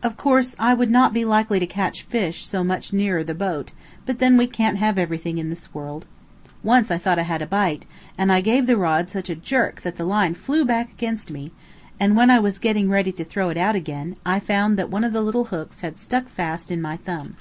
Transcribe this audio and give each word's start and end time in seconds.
Of 0.00 0.16
course, 0.16 0.54
I 0.60 0.74
would 0.74 0.92
not 0.92 1.12
be 1.12 1.24
likely 1.24 1.58
to 1.58 1.66
catch 1.66 2.04
fish 2.04 2.46
so 2.46 2.62
much 2.62 2.92
nearer 2.92 3.24
the 3.24 3.34
boat, 3.34 3.72
but 4.04 4.20
then 4.20 4.36
we 4.36 4.46
can't 4.46 4.76
have 4.78 4.96
everything 4.96 5.38
in 5.38 5.50
this 5.50 5.74
world. 5.74 6.06
Once 6.62 6.88
I 6.92 6.98
thought 6.98 7.18
I 7.18 7.22
had 7.22 7.42
a 7.42 7.48
bite, 7.48 7.84
and 8.16 8.30
I 8.30 8.42
gave 8.42 8.68
the 8.68 8.76
rod 8.76 9.10
such 9.10 9.28
a 9.28 9.34
jerk 9.34 9.80
that 9.80 9.96
the 9.96 10.04
line 10.04 10.34
flew 10.34 10.64
back 10.64 10.92
against 10.92 11.32
me, 11.32 11.50
and 11.98 12.16
when 12.16 12.30
I 12.30 12.38
was 12.38 12.60
getting 12.60 12.88
ready 12.88 13.10
to 13.10 13.24
throw 13.24 13.48
it 13.48 13.56
out 13.56 13.74
again, 13.74 14.14
I 14.24 14.38
found 14.38 14.78
that 14.78 14.88
one 14.88 15.02
of 15.02 15.12
the 15.12 15.20
little 15.22 15.46
hooks 15.46 15.80
had 15.80 15.98
stuck 15.98 16.28
fast 16.28 16.70
in 16.70 16.80
my 16.80 16.96
thumb. 16.96 17.34